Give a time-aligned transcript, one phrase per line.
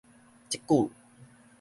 [0.49, 0.89] 這久